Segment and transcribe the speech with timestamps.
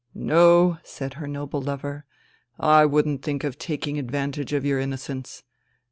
[0.15, 2.05] "No," said her noble lover,"
[2.59, 5.43] I wouldn't think of taking advantage of your innocence.